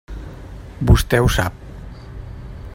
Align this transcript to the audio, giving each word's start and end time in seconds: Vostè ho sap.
Vostè 0.91 1.21
ho 1.25 1.29
sap. 1.37 1.61